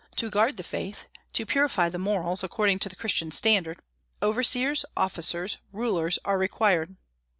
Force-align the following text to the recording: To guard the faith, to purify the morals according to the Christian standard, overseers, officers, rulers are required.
To 0.15 0.31
guard 0.31 0.57
the 0.57 0.63
faith, 0.63 1.05
to 1.33 1.45
purify 1.45 1.87
the 1.89 1.99
morals 1.99 2.43
according 2.43 2.79
to 2.79 2.89
the 2.89 2.95
Christian 2.95 3.29
standard, 3.29 3.77
overseers, 4.23 4.83
officers, 4.97 5.59
rulers 5.71 6.17
are 6.25 6.39
required. 6.39 6.95